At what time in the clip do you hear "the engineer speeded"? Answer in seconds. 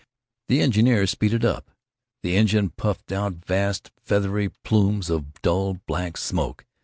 0.47-1.45